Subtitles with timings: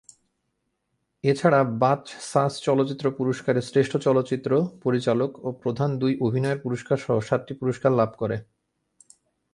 [1.23, 4.51] এছাড়া বাচসাস চলচ্চিত্র পুরস্কারে শ্রেষ্ঠ চলচ্চিত্র,
[4.83, 8.37] পরিচালক ও প্রধান দুই অভিনয়ের পুরস্কারসহ সাতটি পুরস্কার লাভ করে।